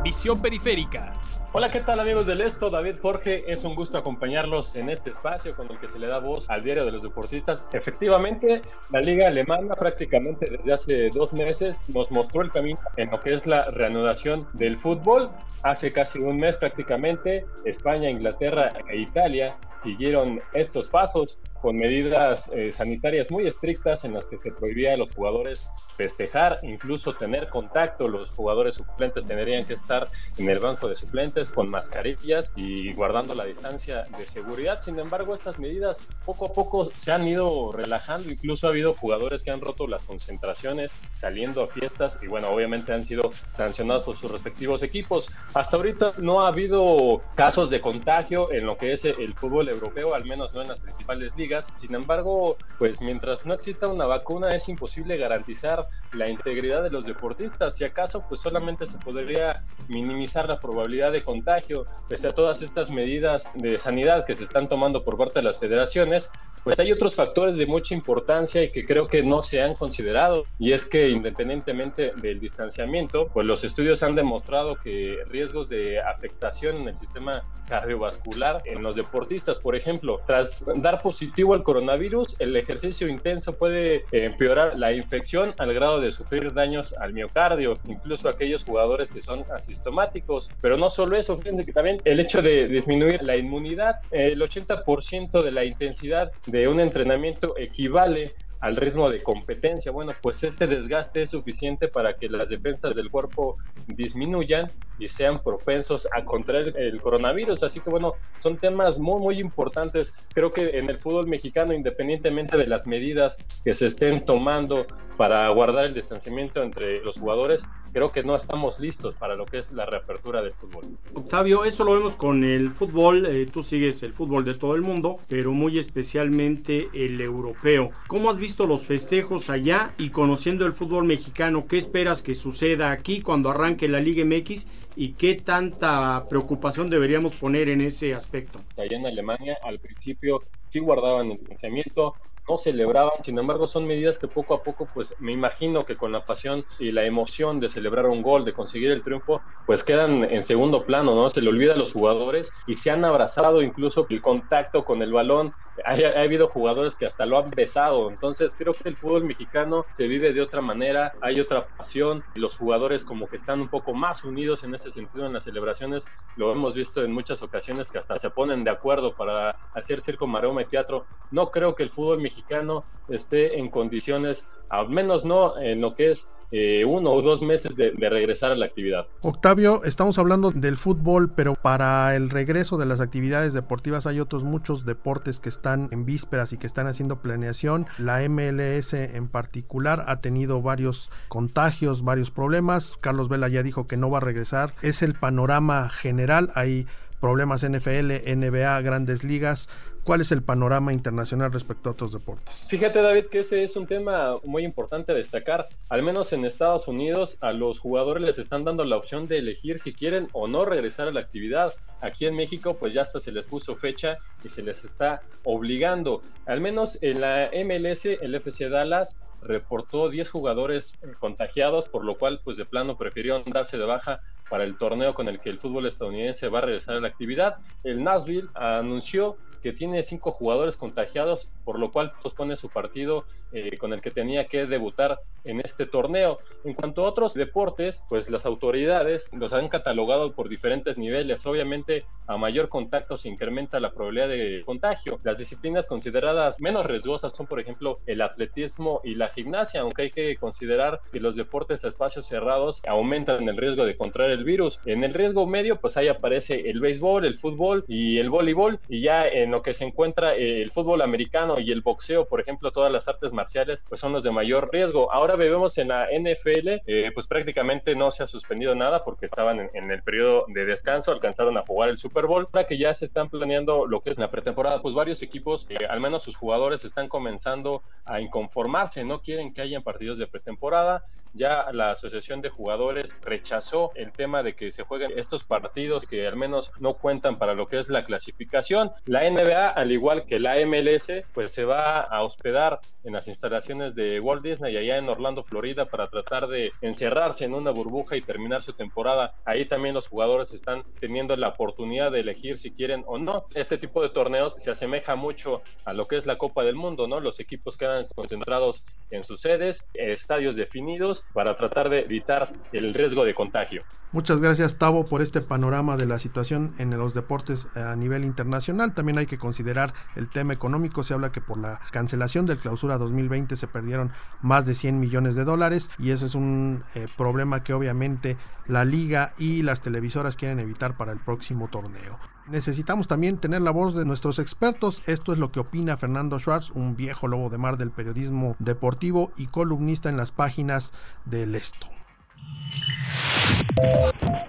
Visión 0.03 0.41
periférica. 0.41 1.13
Hola, 1.55 1.69
¿qué 1.69 1.81
tal 1.81 1.99
amigos 1.99 2.25
del 2.25 2.41
Esto? 2.41 2.71
David 2.71 2.97
Jorge, 2.99 3.43
es 3.45 3.63
un 3.63 3.75
gusto 3.75 3.99
acompañarlos 3.99 4.75
en 4.75 4.89
este 4.89 5.11
espacio 5.11 5.53
con 5.53 5.69
el 5.69 5.79
que 5.79 5.87
se 5.87 5.99
le 5.99 6.07
da 6.07 6.17
voz 6.17 6.49
al 6.49 6.63
diario 6.63 6.83
de 6.83 6.91
los 6.91 7.03
deportistas. 7.03 7.67
Efectivamente, 7.71 8.63
la 8.89 8.99
liga 9.01 9.27
alemana 9.27 9.75
prácticamente 9.75 10.47
desde 10.49 10.73
hace 10.73 11.09
dos 11.11 11.31
meses 11.31 11.83
nos 11.89 12.09
mostró 12.09 12.41
el 12.41 12.51
camino 12.51 12.79
en 12.97 13.11
lo 13.11 13.21
que 13.21 13.33
es 13.33 13.45
la 13.45 13.65
reanudación 13.65 14.47
del 14.53 14.79
fútbol 14.79 15.29
Hace 15.63 15.93
casi 15.93 16.19
un 16.19 16.37
mes 16.37 16.57
prácticamente, 16.57 17.45
España, 17.63 18.09
Inglaterra 18.09 18.69
e 18.89 18.97
Italia 18.97 19.55
siguieron 19.81 20.41
estos 20.51 20.89
pasos 20.89 21.39
con 21.63 21.77
medidas 21.77 22.49
eh, 22.53 22.73
sanitarias 22.73 23.31
muy 23.31 23.47
estrictas 23.47 24.03
en 24.03 24.13
las 24.13 24.27
que 24.27 24.37
se 24.37 24.51
prohibía 24.51 24.95
a 24.95 24.97
los 24.97 25.15
jugadores 25.15 25.65
festejar, 25.95 26.59
incluso 26.63 27.13
tener 27.13 27.47
contacto. 27.47 28.09
Los 28.09 28.31
jugadores 28.31 28.75
suplentes 28.75 29.25
tendrían 29.25 29.65
que 29.65 29.75
estar 29.75 30.09
en 30.37 30.49
el 30.49 30.59
banco 30.59 30.89
de 30.89 30.95
suplentes 30.95 31.49
con 31.51 31.69
mascarillas 31.69 32.51
y 32.57 32.91
guardando 32.93 33.33
la 33.33 33.45
distancia 33.45 34.07
de 34.17 34.27
seguridad. 34.27 34.81
Sin 34.81 34.99
embargo, 34.99 35.35
estas 35.35 35.57
medidas 35.57 36.05
poco 36.25 36.47
a 36.47 36.53
poco 36.53 36.91
se 36.97 37.13
han 37.13 37.25
ido 37.25 37.71
relajando. 37.71 38.29
Incluso 38.29 38.67
ha 38.67 38.71
habido 38.71 38.93
jugadores 38.95 39.41
que 39.41 39.51
han 39.51 39.61
roto 39.61 39.87
las 39.87 40.03
concentraciones 40.03 40.93
saliendo 41.15 41.63
a 41.63 41.67
fiestas 41.67 42.19
y 42.21 42.27
bueno, 42.27 42.49
obviamente 42.49 42.91
han 42.91 43.05
sido 43.05 43.31
sancionados 43.51 44.03
por 44.03 44.17
sus 44.17 44.29
respectivos 44.29 44.83
equipos. 44.83 45.31
Hasta 45.53 45.77
ahorita 45.77 46.13
no 46.17 46.41
ha 46.41 46.49
habido 46.49 47.21
casos 47.35 47.69
de 47.69 47.79
contagio 47.79 48.51
en 48.51 48.65
lo 48.65 48.77
que 48.77 48.91
es 48.91 49.05
el 49.05 49.33
fútbol 49.35 49.69
europeo, 49.69 50.13
al 50.13 50.25
menos 50.25 50.53
no 50.53 50.61
en 50.61 50.67
las 50.67 50.81
principales 50.81 51.37
ligas 51.37 51.52
sin 51.61 51.95
embargo, 51.95 52.57
pues 52.77 53.01
mientras 53.01 53.45
no 53.45 53.53
exista 53.53 53.87
una 53.87 54.05
vacuna 54.05 54.55
es 54.55 54.67
imposible 54.69 55.17
garantizar 55.17 55.87
la 56.11 56.29
integridad 56.29 56.83
de 56.83 56.89
los 56.89 57.05
deportistas. 57.05 57.75
Si 57.75 57.83
acaso, 57.83 58.25
pues 58.27 58.41
solamente 58.41 58.85
se 58.85 58.99
podría 58.99 59.61
minimizar 59.87 60.47
la 60.47 60.59
probabilidad 60.59 61.11
de 61.11 61.23
contagio. 61.23 61.85
Pese 62.07 62.29
a 62.29 62.33
todas 62.33 62.61
estas 62.61 62.89
medidas 62.89 63.49
de 63.53 63.77
sanidad 63.79 64.25
que 64.25 64.35
se 64.35 64.43
están 64.43 64.67
tomando 64.67 65.03
por 65.03 65.17
parte 65.17 65.39
de 65.39 65.43
las 65.43 65.59
federaciones, 65.59 66.29
pues 66.63 66.79
hay 66.79 66.91
otros 66.91 67.15
factores 67.15 67.57
de 67.57 67.65
mucha 67.65 67.93
importancia 67.93 68.63
y 68.63 68.71
que 68.71 68.85
creo 68.85 69.07
que 69.07 69.23
no 69.23 69.41
se 69.41 69.61
han 69.61 69.75
considerado. 69.75 70.43
Y 70.57 70.71
es 70.71 70.85
que 70.85 71.09
independientemente 71.09 72.13
del 72.15 72.39
distanciamiento, 72.39 73.27
pues 73.33 73.45
los 73.45 73.63
estudios 73.63 74.03
han 74.03 74.15
demostrado 74.15 74.75
que 74.75 75.17
riesgos 75.29 75.69
de 75.69 75.99
afectación 75.99 76.77
en 76.77 76.87
el 76.87 76.95
sistema 76.95 77.43
cardiovascular 77.67 78.61
en 78.65 78.83
los 78.83 78.95
deportistas, 78.95 79.59
por 79.59 79.75
ejemplo, 79.75 80.21
tras 80.27 80.63
dar 80.75 81.01
positivo 81.01 81.53
al 81.53 81.63
coronavirus, 81.63 82.35
el 82.39 82.55
ejercicio 82.55 83.07
intenso 83.07 83.57
puede 83.57 84.03
empeorar 84.11 84.77
la 84.77 84.93
infección 84.93 85.53
al 85.57 85.73
grado 85.73 85.99
de 85.99 86.11
sufrir 86.11 86.53
daños 86.53 86.93
al 86.99 87.13
miocardio, 87.13 87.73
incluso 87.87 88.29
aquellos 88.29 88.63
jugadores 88.63 89.09
que 89.09 89.21
son 89.21 89.43
asintomáticos. 89.55 90.51
Pero 90.61 90.77
no 90.77 90.89
solo 90.89 91.17
eso, 91.17 91.37
fíjense 91.37 91.65
que 91.65 91.73
también 91.73 92.01
el 92.05 92.19
hecho 92.19 92.41
de 92.41 92.67
disminuir 92.67 93.23
la 93.23 93.37
inmunidad, 93.37 93.95
el 94.11 94.41
80% 94.41 95.41
de 95.41 95.51
la 95.51 95.65
intensidad 95.65 96.31
de 96.53 96.67
un 96.67 96.79
entrenamiento 96.79 97.55
equivale 97.57 98.35
al 98.59 98.75
ritmo 98.75 99.09
de 99.09 99.23
competencia. 99.23 99.91
Bueno, 99.91 100.13
pues 100.21 100.43
este 100.43 100.67
desgaste 100.67 101.23
es 101.23 101.31
suficiente 101.31 101.87
para 101.87 102.15
que 102.15 102.29
las 102.29 102.49
defensas 102.49 102.95
del 102.95 103.09
cuerpo 103.09 103.57
disminuyan 103.87 104.71
y 104.99 105.09
sean 105.09 105.41
propensos 105.41 106.07
a 106.15 106.23
contraer 106.23 106.73
el 106.77 107.01
coronavirus. 107.01 107.63
Así 107.63 107.79
que 107.79 107.89
bueno, 107.89 108.13
son 108.39 108.57
temas 108.57 108.99
muy, 108.99 109.19
muy 109.19 109.39
importantes. 109.39 110.13
Creo 110.33 110.51
que 110.51 110.77
en 110.77 110.89
el 110.89 110.99
fútbol 110.99 111.27
mexicano, 111.27 111.73
independientemente 111.73 112.57
de 112.57 112.67
las 112.67 112.87
medidas 112.87 113.37
que 113.63 113.73
se 113.73 113.87
estén 113.87 114.25
tomando 114.25 114.85
para 115.17 115.47
guardar 115.49 115.85
el 115.85 115.93
distanciamiento 115.93 116.63
entre 116.63 117.03
los 117.03 117.19
jugadores, 117.19 117.63
creo 117.93 118.11
que 118.11 118.23
no 118.23 118.35
estamos 118.35 118.79
listos 118.79 119.15
para 119.15 119.35
lo 119.35 119.45
que 119.45 119.59
es 119.59 119.71
la 119.71 119.85
reapertura 119.85 120.41
del 120.41 120.53
fútbol. 120.53 120.85
Octavio, 121.13 121.63
eso 121.63 121.83
lo 121.83 121.93
vemos 121.93 122.15
con 122.15 122.43
el 122.43 122.71
fútbol. 122.71 123.25
Eh, 123.27 123.45
tú 123.45 123.63
sigues 123.63 124.01
el 124.03 124.13
fútbol 124.13 124.43
de 124.43 124.55
todo 124.55 124.75
el 124.75 124.81
mundo, 124.81 125.17
pero 125.27 125.51
muy 125.51 125.77
especialmente 125.77 126.89
el 126.93 127.21
europeo. 127.21 127.91
¿Cómo 128.07 128.29
has 128.29 128.39
visto 128.39 128.65
los 128.65 128.85
festejos 128.85 129.49
allá 129.49 129.93
y 129.97 130.09
conociendo 130.09 130.65
el 130.65 130.73
fútbol 130.73 131.05
mexicano, 131.05 131.67
¿qué 131.67 131.77
esperas 131.77 132.21
que 132.21 132.33
suceda 132.33 132.91
aquí 132.91 133.21
cuando 133.21 133.51
arranque 133.51 133.87
la 133.87 133.99
Liga 133.99 134.25
MX 134.25 134.67
y 134.95 135.13
qué 135.15 135.35
tanta 135.35 136.25
preocupación 136.29 136.89
deberíamos 136.89 137.33
poner 137.33 137.69
en 137.69 137.81
ese 137.81 138.13
aspecto? 138.13 138.59
Allá 138.77 138.97
en 138.97 139.05
Alemania 139.05 139.57
al 139.63 139.79
principio 139.79 140.43
sí 140.69 140.79
guardaban 140.79 141.31
el 141.31 141.39
pensamiento, 141.39 142.15
no 142.47 142.57
celebraban, 142.57 143.21
sin 143.21 143.39
embargo 143.39 143.67
son 143.67 143.87
medidas 143.87 144.19
que 144.19 144.27
poco 144.27 144.53
a 144.53 144.63
poco 144.63 144.89
pues 144.93 145.15
me 145.19 145.31
imagino 145.31 145.85
que 145.85 145.95
con 145.95 146.11
la 146.11 146.25
pasión 146.25 146.65
y 146.79 146.91
la 146.91 147.05
emoción 147.05 147.59
de 147.59 147.69
celebrar 147.69 148.07
un 148.07 148.21
gol, 148.21 148.43
de 148.43 148.53
conseguir 148.53 148.91
el 148.91 149.01
triunfo, 149.01 149.41
pues 149.65 149.83
quedan 149.83 150.23
en 150.25 150.43
segundo 150.43 150.85
plano, 150.85 151.15
¿no? 151.15 151.29
Se 151.29 151.41
le 151.41 151.49
olvida 151.49 151.73
a 151.73 151.77
los 151.77 151.93
jugadores 151.93 152.51
y 152.67 152.75
se 152.75 152.91
han 152.91 153.05
abrazado 153.05 153.61
incluso 153.61 154.07
el 154.09 154.21
contacto 154.21 154.83
con 154.83 155.01
el 155.01 155.13
balón, 155.13 155.53
ha, 155.85 156.21
habido 156.21 156.47
jugadores 156.47 156.95
que 156.95 157.05
hasta 157.05 157.25
lo 157.25 157.37
han 157.37 157.49
besado, 157.51 158.09
entonces 158.09 158.55
creo 158.57 158.73
que 158.73 158.89
el 158.89 158.97
fútbol 158.97 159.23
mexicano 159.23 159.87
se 159.89 160.07
vive 160.07 160.33
de 160.33 160.41
otra 160.41 160.61
manera, 160.61 161.13
hay 161.21 161.39
otra 161.39 161.67
pasión, 161.67 162.25
los 162.35 162.55
jugadores 162.55 163.05
como 163.05 163.29
que 163.29 163.35
están 163.35 163.61
un 163.61 163.69
poco 163.69 163.93
más 163.93 164.23
unidos 164.23 164.63
en 164.63 164.73
ese 164.75 164.91
sentido 164.91 165.25
en 165.25 165.33
las 165.33 165.45
celebraciones, 165.45 166.09
lo 166.35 166.51
hemos 166.51 166.75
visto 166.75 167.03
en 167.03 167.11
muchas 167.11 167.41
ocasiones 167.43 167.89
que 167.89 167.97
hasta 167.97 168.19
se 168.19 168.29
ponen 168.29 168.63
de 168.63 168.71
acuerdo 168.71 169.15
para 169.15 169.55
hacer 169.73 170.01
circo, 170.01 170.27
maroma 170.27 170.61
y 170.61 170.67
teatro, 170.67 171.07
no 171.31 171.51
creo 171.51 171.75
que 171.75 171.83
el 171.83 171.89
fútbol 171.89 172.21
mexicano 172.21 172.85
esté 173.07 173.57
en 173.57 173.69
condiciones, 173.69 174.47
al 174.69 174.89
menos 174.89 175.25
no 175.25 175.57
en 175.57 175.81
lo 175.81 175.95
que 175.95 176.11
es 176.11 176.29
eh, 176.55 176.85
uno 176.85 177.11
o 177.11 177.21
dos 177.23 177.41
meses 177.41 177.75
de, 177.75 177.93
de, 177.93 178.09
regresar 178.09 178.51
a 178.51 178.55
la 178.55 178.67
actividad. 178.67 179.07
Octavio, 179.21 179.83
estamos 179.85 180.19
hablando 180.19 180.51
del 180.51 180.77
fútbol, 180.77 181.31
pero 181.35 181.55
para 181.55 182.15
el 182.15 182.29
regreso 182.29 182.77
de 182.77 182.85
las 182.85 183.01
actividades 183.01 183.55
deportivas 183.55 184.05
hay 184.05 184.19
otros 184.19 184.43
muchos 184.43 184.85
deportes 184.85 185.39
que 185.39 185.49
están 185.49 185.89
en 185.91 186.05
vísperas 186.05 186.53
y 186.53 186.57
que 186.57 186.67
están 186.67 186.85
haciendo 186.85 187.23
planeación. 187.23 187.87
La 187.97 188.19
MLS 188.29 188.93
en 188.93 189.29
particular 189.29 190.03
ha 190.05 190.21
tenido 190.21 190.61
varios 190.61 191.09
contagios, 191.27 192.03
varios 192.03 192.29
problemas. 192.29 192.97
Carlos 193.01 193.29
Vela 193.29 193.47
ya 193.47 193.63
dijo 193.63 193.87
que 193.87 193.97
no 193.97 194.11
va 194.11 194.19
a 194.19 194.21
regresar. 194.21 194.75
Es 194.83 195.01
el 195.01 195.15
panorama 195.15 195.89
general. 195.89 196.51
Hay 196.53 196.85
problemas 197.19 197.65
NFL, 197.67 198.11
NBA, 198.27 198.79
grandes 198.81 199.23
ligas 199.23 199.69
¿Cuál 200.03 200.19
es 200.19 200.33
el 200.33 200.43
panorama 200.43 200.91
internacional 200.91 201.53
respecto 201.53 201.87
a 201.87 201.93
otros 201.93 202.11
deportes? 202.11 202.65
Fíjate 202.67 203.01
David 203.01 203.27
que 203.27 203.39
ese 203.39 203.63
es 203.63 203.77
un 203.77 203.87
tema 203.87 204.35
muy 204.43 204.65
importante 204.65 205.13
destacar. 205.13 205.69
Al 205.87 206.03
menos 206.03 206.33
en 206.33 206.43
Estados 206.43 206.89
Unidos 206.89 207.37
a 207.39 207.53
los 207.53 207.79
jugadores 207.79 208.21
les 208.21 208.37
están 208.37 208.65
dando 208.65 208.83
la 208.83 208.97
opción 208.97 209.29
de 209.29 209.37
elegir 209.37 209.79
si 209.79 209.93
quieren 209.93 210.27
o 210.33 210.49
no 210.49 210.65
regresar 210.65 211.07
a 211.07 211.11
la 211.11 211.21
actividad. 211.21 211.73
Aquí 212.01 212.25
en 212.25 212.35
México 212.35 212.75
pues 212.77 212.93
ya 212.93 213.03
hasta 213.03 213.21
se 213.21 213.31
les 213.31 213.47
puso 213.47 213.77
fecha 213.77 214.17
y 214.43 214.49
se 214.49 214.61
les 214.61 214.83
está 214.83 215.21
obligando. 215.45 216.21
Al 216.47 216.59
menos 216.59 217.01
en 217.01 217.21
la 217.21 217.49
MLS, 217.53 218.05
el 218.05 218.35
FC 218.35 218.67
Dallas 218.67 219.19
reportó 219.41 220.09
10 220.09 220.29
jugadores 220.29 220.99
contagiados, 221.19 221.87
por 221.87 222.03
lo 222.03 222.17
cual 222.17 222.41
pues 222.43 222.57
de 222.57 222.65
plano 222.65 222.97
prefirieron 222.97 223.43
darse 223.45 223.77
de 223.77 223.85
baja 223.85 224.19
para 224.49 224.65
el 224.65 224.77
torneo 224.77 225.13
con 225.13 225.29
el 225.29 225.39
que 225.39 225.49
el 225.49 225.59
fútbol 225.59 225.85
estadounidense 225.85 226.49
va 226.49 226.59
a 226.59 226.63
regresar 226.63 226.97
a 226.97 226.99
la 226.99 227.07
actividad. 227.07 227.55
El 227.83 228.03
Nashville 228.03 228.49
anunció 228.53 229.37
que 229.63 229.71
tiene 229.71 230.03
cinco 230.03 230.31
jugadores 230.31 230.75
contagiados, 230.75 231.53
por 231.63 231.79
lo 231.79 231.89
cual 231.89 232.11
pospone 232.21 232.57
su 232.57 232.69
partido 232.69 233.25
eh, 233.51 233.77
con 233.77 233.93
el 233.93 234.01
que 234.01 234.11
tenía 234.11 234.47
que 234.49 234.65
debutar 234.67 235.17
en 235.43 235.59
este 235.59 235.85
torneo. 235.85 236.39
En 236.63 236.73
cuanto 236.73 237.05
a 237.05 237.09
otros 237.09 237.33
deportes, 237.33 238.03
pues 238.09 238.29
las 238.29 238.45
autoridades 238.45 239.29
los 239.33 239.53
han 239.53 239.69
catalogado 239.69 240.33
por 240.33 240.49
diferentes 240.49 240.97
niveles. 240.97 241.45
Obviamente, 241.45 242.05
a 242.27 242.37
mayor 242.37 242.69
contacto 242.69 243.17
se 243.17 243.29
incrementa 243.29 243.79
la 243.79 243.91
probabilidad 243.91 244.29
de 244.29 244.63
contagio. 244.65 245.19
Las 245.23 245.37
disciplinas 245.37 245.87
consideradas 245.87 246.59
menos 246.61 246.85
riesgosas 246.85 247.33
son, 247.35 247.47
por 247.47 247.59
ejemplo, 247.59 247.99
el 248.05 248.21
atletismo 248.21 249.01
y 249.03 249.15
la 249.15 249.29
gimnasia, 249.29 249.81
aunque 249.81 250.03
hay 250.03 250.11
que 250.11 250.35
considerar 250.37 251.01
que 251.11 251.19
los 251.19 251.35
deportes 251.35 251.83
a 251.83 251.89
espacios 251.89 252.25
cerrados 252.25 252.81
aumentan 252.87 253.47
el 253.47 253.57
riesgo 253.57 253.85
de 253.85 253.97
contraer 253.97 254.31
el 254.31 254.43
virus. 254.43 254.79
En 254.85 255.03
el 255.03 255.13
riesgo 255.13 255.45
medio, 255.45 255.77
pues 255.77 255.97
ahí 255.97 256.07
aparece 256.07 256.69
el 256.69 256.79
béisbol, 256.79 257.25
el 257.25 257.35
fútbol 257.35 257.83
y 257.87 258.19
el 258.19 258.29
voleibol, 258.29 258.79
y 258.87 259.01
ya 259.01 259.27
en 259.27 259.51
lo 259.51 259.61
que 259.61 259.73
se 259.73 259.85
encuentra 259.85 260.35
el 260.35 260.71
fútbol 260.71 261.01
americano 261.01 261.55
y 261.59 261.71
el 261.71 261.81
boxeo, 261.81 262.25
por 262.25 262.39
ejemplo, 262.39 262.71
todas 262.71 262.91
las 262.91 263.07
artes 263.07 263.33
marciales, 263.33 263.85
pues 263.87 263.99
son 263.99 264.13
los 264.13 264.23
de 264.23 264.31
mayor 264.31 264.69
riesgo. 264.71 265.11
Ahora 265.11 265.32
vemos 265.35 265.77
en 265.77 265.89
la 265.89 266.07
NFL, 266.11 266.81
eh, 266.85 267.11
pues 267.13 267.27
prácticamente 267.27 267.95
no 267.95 268.11
se 268.11 268.23
ha 268.23 268.27
suspendido 268.27 268.75
nada 268.75 269.03
porque 269.03 269.25
estaban 269.25 269.69
en, 269.73 269.91
el 269.91 270.03
periodo 270.03 270.45
de 270.47 270.65
descanso, 270.65 271.11
alcanzaron 271.11 271.57
a 271.57 271.63
jugar 271.63 271.89
el 271.89 271.97
Super 271.97 272.25
Bowl. 272.25 272.47
Ahora 272.51 272.67
que 272.67 272.77
ya 272.77 272.93
se 272.93 273.05
están 273.05 273.29
planeando 273.29 273.85
lo 273.85 274.01
que 274.01 274.09
es 274.09 274.17
la 274.17 274.31
pretemporada, 274.31 274.81
pues 274.81 274.95
varios 274.95 275.21
equipos, 275.21 275.67
eh, 275.69 275.85
al 275.89 275.99
menos 275.99 276.23
sus 276.23 276.35
jugadores, 276.35 276.85
están 276.85 277.07
comenzando 277.07 277.83
a 278.05 278.19
inconformarse, 278.21 279.03
no 279.03 279.21
quieren 279.21 279.53
que 279.53 279.61
hayan 279.61 279.83
partidos 279.83 280.17
de 280.17 280.27
pretemporada. 280.27 281.03
Ya 281.35 281.71
la 281.71 281.91
Asociación 281.91 282.41
de 282.41 282.49
Jugadores 282.49 283.15
rechazó 283.23 283.91
el 283.95 284.11
tema 284.11 284.43
de 284.43 284.53
que 284.53 284.71
se 284.71 284.83
jueguen 284.83 285.13
estos 285.15 285.43
partidos 285.43 286.05
que 286.05 286.27
al 286.27 286.35
menos 286.35 286.71
no 286.79 286.93
cuentan 286.93 287.39
para 287.39 287.55
lo 287.55 287.67
que 287.67 287.79
es 287.79 287.89
la 287.89 288.03
clasificación. 288.03 288.91
La 289.05 289.27
NBA, 289.27 289.69
al 289.69 289.91
igual 289.91 290.25
que 290.25 290.39
la 290.39 290.57
MLS, 290.65 291.23
pues 291.33 291.51
se 291.51 291.65
va 291.65 292.01
a 292.01 292.21
hospedar 292.21 292.79
en 293.03 293.13
las 293.13 293.27
instalaciones 293.27 293.95
de 293.95 294.19
Walt 294.19 294.43
Disney 294.43 294.77
allá 294.77 294.97
en 294.97 295.09
Orlando, 295.09 295.22
Florida, 295.43 295.85
para 295.85 296.07
tratar 296.07 296.47
de 296.47 296.71
encerrarse 296.81 297.45
en 297.45 297.53
una 297.53 297.71
burbuja 297.71 298.17
y 298.17 298.21
terminar 298.21 298.61
su 298.61 298.73
temporada. 298.73 299.33
Ahí 299.45 299.65
también 299.65 299.95
los 299.95 300.07
jugadores 300.07 300.53
están 300.53 300.83
teniendo 300.99 301.35
la 301.35 301.49
oportunidad 301.49 302.11
de 302.11 302.19
elegir 302.19 302.57
si 302.57 302.71
quieren 302.71 303.03
o 303.07 303.17
no. 303.17 303.45
Este 303.55 303.77
tipo 303.77 304.01
de 304.01 304.09
torneos 304.09 304.55
se 304.57 304.71
asemeja 304.71 305.15
mucho 305.15 305.61
a 305.85 305.93
lo 305.93 306.07
que 306.07 306.17
es 306.17 306.25
la 306.25 306.37
Copa 306.37 306.63
del 306.63 306.75
Mundo, 306.75 307.07
¿no? 307.07 307.19
Los 307.19 307.39
equipos 307.39 307.77
quedan 307.77 308.07
concentrados 308.15 308.83
en 309.09 309.23
sus 309.23 309.41
sedes, 309.41 309.85
estadios 309.93 310.55
definidos, 310.55 311.23
para 311.33 311.55
tratar 311.55 311.89
de 311.89 312.01
evitar 312.01 312.51
el 312.71 312.93
riesgo 312.93 313.23
de 313.25 313.33
contagio. 313.33 313.83
Muchas 314.11 314.41
gracias, 314.41 314.77
Tavo, 314.77 315.05
por 315.05 315.23
este 315.23 315.41
panorama 315.41 315.97
de 315.97 316.05
la 316.05 316.19
situación 316.19 316.75
en 316.77 316.95
los 316.95 317.15
deportes 317.15 317.67
a 317.75 317.95
nivel 317.95 318.23
internacional. 318.23 318.93
También 318.93 319.17
hay 319.17 319.25
que 319.25 319.39
considerar 319.39 319.93
el 320.15 320.29
tema 320.29 320.53
económico. 320.53 321.03
Se 321.03 321.15
habla 321.15 321.31
que 321.31 321.41
por 321.41 321.57
la 321.57 321.79
cancelación 321.91 322.45
del 322.45 322.59
clausura 322.59 322.99
2020 322.99 323.55
se 323.55 323.67
perdieron 323.67 324.11
más 324.41 324.65
de 324.65 324.75
100 324.75 324.99
millones 324.99 325.12
de 325.13 325.43
dólares 325.43 325.91
y 325.99 326.09
eso 326.09 326.25
es 326.25 326.33
un 326.33 326.83
eh, 326.95 327.07
problema 327.17 327.63
que 327.63 327.73
obviamente 327.73 328.35
la 328.65 328.83
liga 328.83 329.33
y 329.37 329.61
las 329.61 329.81
televisoras 329.81 330.35
quieren 330.35 330.59
evitar 330.59 330.97
para 330.97 331.11
el 331.11 331.19
próximo 331.19 331.67
torneo. 331.67 332.17
Necesitamos 332.47 333.07
también 333.07 333.37
tener 333.37 333.61
la 333.61 333.69
voz 333.69 333.93
de 333.93 334.05
nuestros 334.05 334.39
expertos. 334.39 335.03
Esto 335.05 335.31
es 335.31 335.37
lo 335.37 335.51
que 335.51 335.59
opina 335.59 335.97
Fernando 335.97 336.39
Schwartz, 336.39 336.71
un 336.71 336.95
viejo 336.95 337.27
lobo 337.27 337.49
de 337.49 337.59
mar 337.59 337.77
del 337.77 337.91
periodismo 337.91 338.55
deportivo 338.57 339.31
y 339.37 339.47
columnista 339.47 340.09
en 340.09 340.17
las 340.17 340.31
páginas 340.31 340.93
del 341.25 341.53
Esto. 341.53 341.87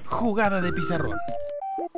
Jugada 0.07 0.63
de 0.63 0.73
pizarrón. 0.73 1.17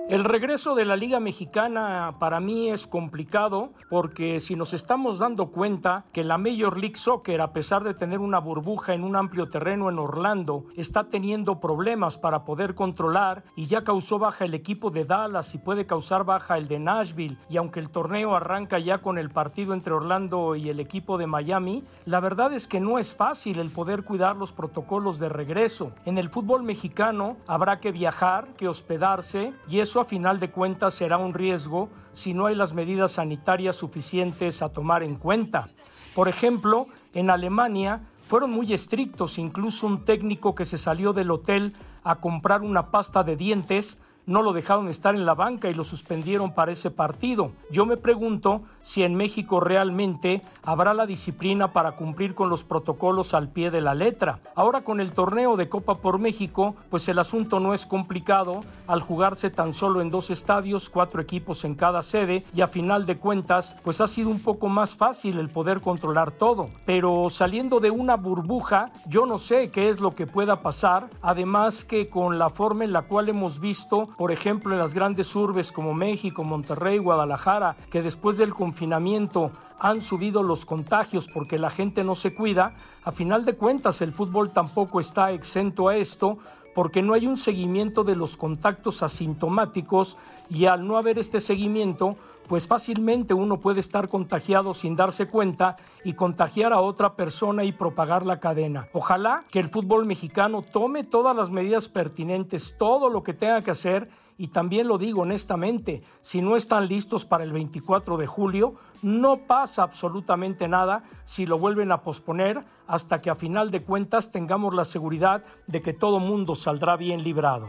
El 0.09 0.23
regreso 0.23 0.77
de 0.77 0.85
la 0.85 0.95
Liga 0.95 1.19
Mexicana 1.19 2.15
para 2.21 2.39
mí 2.39 2.71
es 2.71 2.87
complicado 2.87 3.73
porque 3.91 4.39
si 4.39 4.55
nos 4.55 4.73
estamos 4.73 5.19
dando 5.19 5.49
cuenta 5.49 6.05
que 6.13 6.23
la 6.23 6.39
Major 6.39 6.79
League 6.79 6.95
Soccer, 6.95 7.41
a 7.41 7.53
pesar 7.53 7.83
de 7.83 7.93
tener 7.93 8.21
una 8.21 8.39
burbuja 8.39 8.95
en 8.95 9.03
un 9.03 9.17
amplio 9.17 9.49
terreno 9.49 9.91
en 9.91 9.99
Orlando, 9.99 10.67
está 10.77 11.09
teniendo 11.09 11.59
problemas 11.59 12.19
para 12.19 12.45
poder 12.45 12.77
controlar 12.77 13.43
y 13.57 13.67
ya 13.67 13.83
causó 13.83 14.21
baja 14.21 14.45
el 14.45 14.55
equipo 14.55 14.93
de 14.93 15.07
Dallas 15.07 15.53
y 15.57 15.59
puede 15.59 15.87
causar 15.87 16.25
baja 16.25 16.57
el 16.57 16.69
de 16.69 16.79
Nashville 16.79 17.39
y 17.51 17.57
aunque 17.57 17.81
el 17.81 17.91
torneo 17.91 18.37
arranca 18.37 18.79
ya 18.79 18.99
con 18.99 19.19
el 19.19 19.31
partido 19.31 19.75
entre 19.75 19.93
Orlando 19.93 20.55
y 20.55 20.69
el 20.69 20.79
equipo 20.79 21.19
de 21.19 21.27
Miami, 21.27 21.83
la 22.05 22.21
verdad 22.21 22.53
es 22.53 22.69
que 22.69 22.79
no 22.79 23.01
es 23.01 23.13
fácil 23.17 23.59
el 23.59 23.73
poder 23.73 24.05
cuidar 24.05 24.37
los 24.37 24.53
protocolos 24.53 25.19
de 25.19 25.31
regreso. 25.31 25.91
En 26.05 26.17
el 26.17 26.31
fútbol 26.31 26.63
mexicano 26.63 27.39
habrá 27.49 27.81
que 27.81 27.91
viajar, 27.91 28.47
que 28.57 28.69
hospedarse 28.69 29.53
y 29.69 29.81
eso 29.81 29.96
a 30.01 30.05
final 30.05 30.41
de 30.41 30.51
cuentas 30.51 30.95
será 30.95 31.19
un 31.19 31.35
riesgo 31.35 31.89
si 32.13 32.35
no 32.35 32.47
hay 32.47 32.55
las 32.55 32.73
medidas 32.75 33.13
sanitarias 33.13 33.77
suficientes 33.77 34.63
a 34.63 34.69
tomar 34.69 35.03
en 35.03 35.17
cuenta. 35.17 35.69
Por 36.15 36.29
ejemplo, 36.29 36.87
en 37.13 37.31
Alemania 37.31 38.01
fueron 38.25 38.51
muy 38.51 38.73
estrictos, 38.73 39.39
incluso 39.39 39.87
un 39.87 40.05
técnico 40.05 40.55
que 40.55 40.65
se 40.65 40.79
salió 40.79 41.13
del 41.13 41.31
hotel 41.31 41.75
a 42.05 42.17
comprar 42.17 42.63
una 42.63 42.91
pasta 42.91 43.23
de 43.23 43.37
dientes 43.37 43.99
no 44.27 44.43
lo 44.43 44.53
dejaron 44.53 44.89
estar 44.89 45.15
en 45.15 45.25
la 45.25 45.35
banca 45.35 45.71
y 45.71 45.75
lo 45.75 45.85
suspendieron 45.85 46.53
para 46.53 46.73
ese 46.73 46.91
partido. 46.91 47.53
Yo 47.71 47.87
me 47.87 47.97
pregunto 47.97 48.63
si 48.81 49.05
en 49.05 49.15
México 49.15 49.61
realmente 49.61 50.43
habrá 50.63 50.95
la 50.95 51.07
disciplina 51.07 51.73
para 51.73 51.93
cumplir 51.93 52.35
con 52.35 52.49
los 52.49 52.65
protocolos 52.65 53.35
al 53.35 53.49
pie 53.49 53.71
de 53.71 53.81
la 53.81 53.95
letra. 53.95 54.41
Ahora 54.55 54.83
con 54.83 55.01
el 55.01 55.13
torneo 55.13 55.57
de 55.57 55.69
Copa 55.69 55.99
por 55.99 56.19
México, 56.19 56.75
pues 56.91 57.09
el 57.09 57.19
asunto 57.21 57.61
no 57.61 57.73
es 57.73 57.87
complicado 57.87 58.65
al 58.89 59.01
jugarse 59.01 59.51
tan 59.51 59.73
solo 59.73 60.01
en 60.01 60.11
dos 60.11 60.31
estadios, 60.31 60.91
cuatro 60.91 61.21
equipos 61.21 61.65
en 61.65 61.77
cada 61.77 62.03
sede 62.03 62.45
y 62.55 62.61
a 62.61 62.69
final 62.69 63.07
de 63.07 63.19
cuentas, 63.19 63.77
pues 63.85 64.01
ha 64.01 64.09
sido 64.09 64.31
un 64.31 64.41
poco 64.41 64.69
más 64.69 64.97
fácil 64.97 65.39
el 65.39 65.49
poder 65.49 65.81
controlar 65.81 66.33
todo. 66.33 66.71
Pero 66.85 67.31
saliendo 67.31 67.79
de 67.79 67.93
una 67.93 68.17
burbuja, 68.17 68.91
yo 69.07 69.25
no 69.25 69.39
sé 69.39 69.71
qué 69.71 69.89
es 69.89 70.01
lo 70.01 70.15
que 70.15 70.27
pueda 70.27 70.63
pasar, 70.63 71.11
además 71.23 71.85
que 71.85 72.09
con 72.09 72.39
la 72.39 72.51
forma 72.51 72.85
en 72.85 72.93
la 72.93 73.03
cual 73.03 73.29
hemos 73.29 73.61
visto 73.61 74.09
por 74.17 74.33
ejemplo, 74.33 74.73
en 74.73 74.79
las 74.79 74.95
grandes 74.95 75.35
urbes 75.37 75.73
como 75.73 75.93
México, 75.93 76.43
Monterrey, 76.43 76.99
Guadalajara, 76.99 77.77
que 77.91 78.03
después 78.03 78.39
del 78.39 78.55
confinamiento 78.55 79.51
han 79.79 80.01
subido 80.01 80.43
los 80.43 80.65
contagios 80.65 81.29
porque 81.29 81.59
la 81.59 81.71
gente 81.71 82.03
no 82.03 82.15
se 82.15 82.35
cuida, 82.35 82.75
a 83.05 83.13
final 83.13 83.45
de 83.45 83.57
cuentas 83.57 84.01
el 84.01 84.13
fútbol 84.13 84.51
tampoco 84.51 85.01
está 85.01 85.33
exento 85.33 85.89
a 85.89 85.97
esto 85.97 86.39
porque 86.75 87.03
no 87.03 87.15
hay 87.15 87.27
un 87.27 87.37
seguimiento 87.37 88.05
de 88.05 88.17
los 88.17 88.37
contactos 88.37 89.03
asintomáticos 89.03 90.19
y 90.51 90.67
al 90.67 90.87
no 90.87 90.99
haber 90.99 91.19
este 91.19 91.41
seguimiento, 91.41 92.17
pues 92.49 92.67
fácilmente 92.67 93.35
uno 93.35 93.59
puede 93.59 93.81
estar 93.81 94.09
contagiado 94.09 94.75
sin 94.75 94.97
darse 94.97 95.27
cuenta 95.27 95.77
y 96.05 96.15
contagiar 96.15 96.73
a 96.73 96.81
otra 96.81 97.15
persona 97.15 97.65
y 97.65 97.73
propagar 97.73 98.25
la 98.25 98.41
cadena. 98.41 98.89
Ojalá 98.93 99.45
que 99.51 99.61
el 99.61 99.69
fútbol 99.69 100.07
mexicano 100.07 100.63
tome 100.63 101.05
todas 101.05 101.35
las 101.35 101.51
medidas 101.51 101.89
pertinentes, 101.89 102.77
todo 102.79 103.11
lo 103.11 103.23
que 103.23 103.35
tenga 103.35 103.63
que 103.63 103.71
hacer 103.71 104.09
y 104.39 104.49
también 104.49 104.87
lo 104.87 104.99
digo 104.99 105.23
honestamente, 105.23 106.03
si 106.21 106.43
no 106.43 106.57
están 106.57 106.89
listos 106.89 107.25
para 107.25 107.45
el 107.45 107.53
24 107.53 108.19
de 108.19 108.27
julio, 108.27 108.75
no 109.03 109.39
pasa 109.47 109.83
absolutamente 109.83 110.69
nada 110.69 111.05
si 111.25 111.47
lo 111.47 111.59
vuelven 111.59 111.91
a 111.91 112.03
posponer 112.03 112.65
hasta 112.87 113.21
que 113.21 113.31
a 113.31 113.35
final 113.35 113.71
de 113.71 113.83
cuentas 113.83 114.31
tengamos 114.31 114.75
la 114.75 114.85
seguridad 114.85 115.43
de 115.67 115.81
que 115.81 115.95
todo 115.95 116.21
mundo 116.21 116.55
saldrá 116.55 116.97
bien 116.97 117.25
librado. 117.25 117.67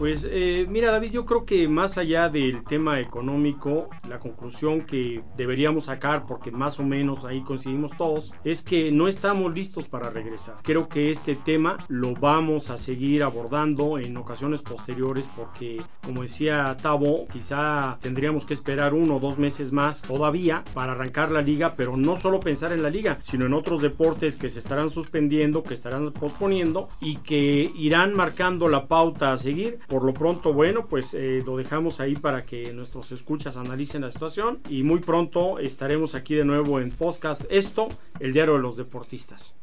Pues 0.00 0.26
eh, 0.30 0.64
mira 0.66 0.92
David, 0.92 1.10
yo 1.10 1.26
creo 1.26 1.44
que 1.44 1.68
más 1.68 1.98
allá 1.98 2.30
del 2.30 2.64
tema 2.64 3.00
económico, 3.00 3.90
la 4.08 4.18
conclusión 4.18 4.80
que 4.80 5.22
deberíamos 5.36 5.84
sacar, 5.84 6.24
porque 6.24 6.50
más 6.50 6.80
o 6.80 6.84
menos 6.84 7.26
ahí 7.26 7.42
coincidimos 7.42 7.94
todos, 7.98 8.32
es 8.42 8.62
que 8.62 8.90
no 8.92 9.08
estamos 9.08 9.54
listos 9.54 9.90
para 9.90 10.08
regresar. 10.08 10.56
Creo 10.62 10.88
que 10.88 11.10
este 11.10 11.34
tema 11.34 11.76
lo 11.88 12.14
vamos 12.14 12.70
a 12.70 12.78
seguir 12.78 13.22
abordando 13.22 13.98
en 13.98 14.16
ocasiones 14.16 14.62
posteriores 14.62 15.28
porque, 15.36 15.82
como 16.02 16.22
decía 16.22 16.74
Tavo, 16.80 17.28
quizá 17.30 17.98
tendríamos 18.00 18.46
que 18.46 18.54
esperar 18.54 18.94
uno 18.94 19.16
o 19.16 19.20
dos 19.20 19.36
meses 19.36 19.70
más 19.70 20.00
todavía 20.00 20.64
para 20.72 20.92
arrancar 20.92 21.30
la 21.30 21.42
liga, 21.42 21.74
pero 21.76 21.98
no 21.98 22.16
solo 22.16 22.40
pensar 22.40 22.72
en 22.72 22.82
la 22.82 22.88
liga, 22.88 23.18
sino 23.20 23.44
en 23.44 23.52
otros 23.52 23.82
deportes 23.82 24.36
que 24.36 24.48
se 24.48 24.60
estarán 24.60 24.88
suspendiendo, 24.88 25.62
que 25.62 25.74
estarán 25.74 26.10
posponiendo 26.12 26.88
y 27.02 27.16
que 27.16 27.70
irán 27.76 28.16
marcando 28.16 28.70
la 28.70 28.88
pauta 28.88 29.34
a 29.34 29.36
seguir 29.36 29.78
Por 29.90 30.04
lo 30.04 30.14
pronto, 30.14 30.52
bueno, 30.52 30.86
pues 30.86 31.14
eh, 31.14 31.42
lo 31.44 31.56
dejamos 31.56 31.98
ahí 31.98 32.14
para 32.14 32.42
que 32.42 32.72
nuestros 32.72 33.10
escuchas 33.10 33.56
analicen 33.56 34.02
la 34.02 34.12
situación 34.12 34.60
y 34.68 34.84
muy 34.84 35.00
pronto 35.00 35.58
estaremos 35.58 36.14
aquí 36.14 36.36
de 36.36 36.44
nuevo 36.44 36.78
en 36.78 36.92
podcast 36.92 37.42
Esto, 37.50 37.88
el 38.20 38.32
diario 38.32 38.54
de 38.54 38.60
los 38.60 38.76
deportistas. 38.76 39.56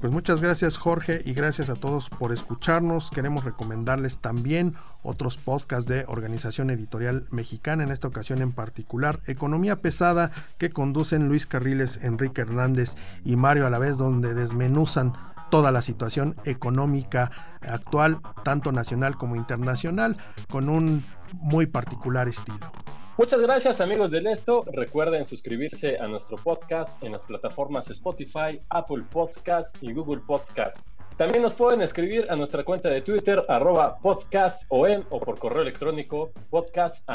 Pues 0.00 0.12
muchas 0.12 0.40
gracias 0.40 0.78
Jorge 0.78 1.22
y 1.24 1.32
gracias 1.32 1.70
a 1.70 1.74
todos 1.74 2.10
por 2.10 2.32
escucharnos. 2.32 3.08
Queremos 3.10 3.44
recomendarles 3.44 4.18
también 4.18 4.74
otros 5.04 5.38
podcasts 5.38 5.88
de 5.88 6.06
Organización 6.08 6.70
Editorial 6.70 7.26
Mexicana, 7.30 7.84
en 7.84 7.92
esta 7.92 8.08
ocasión 8.08 8.42
en 8.42 8.50
particular 8.50 9.20
Economía 9.28 9.76
Pesada, 9.76 10.32
que 10.58 10.70
conducen 10.70 11.28
Luis 11.28 11.46
Carriles, 11.46 12.00
Enrique 12.02 12.40
Hernández 12.40 12.96
y 13.24 13.36
Mario 13.36 13.68
Alavés, 13.68 13.96
donde 13.96 14.34
desmenuzan 14.34 15.12
toda 15.52 15.70
la 15.70 15.82
situación 15.82 16.34
económica 16.46 17.30
actual, 17.60 18.20
tanto 18.42 18.72
nacional 18.72 19.18
como 19.18 19.36
internacional, 19.36 20.16
con 20.50 20.70
un 20.70 21.04
muy 21.34 21.66
particular 21.66 22.26
estilo. 22.26 22.72
Muchas 23.18 23.38
gracias 23.42 23.82
amigos 23.82 24.12
del 24.12 24.28
Esto. 24.28 24.64
Recuerden 24.72 25.26
suscribirse 25.26 25.98
a 25.98 26.08
nuestro 26.08 26.38
podcast 26.38 27.02
en 27.02 27.12
las 27.12 27.26
plataformas 27.26 27.90
Spotify, 27.90 28.62
Apple 28.70 29.04
Podcast 29.10 29.76
y 29.82 29.92
Google 29.92 30.22
Podcast. 30.26 30.88
También 31.18 31.42
nos 31.42 31.52
pueden 31.52 31.82
escribir 31.82 32.26
a 32.30 32.36
nuestra 32.36 32.64
cuenta 32.64 32.88
de 32.88 33.02
Twitter 33.02 33.44
arroba 33.46 33.98
podcastom 33.98 35.04
o 35.10 35.20
por 35.20 35.38
correo 35.38 35.60
electrónico 35.60 36.32
podcast 36.48 37.06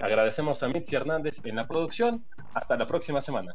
Agradecemos 0.00 0.62
a 0.62 0.68
Mitzi 0.68 0.96
Hernández 0.96 1.40
en 1.46 1.56
la 1.56 1.66
producción. 1.66 2.26
Hasta 2.52 2.76
la 2.76 2.86
próxima 2.86 3.22
semana. 3.22 3.54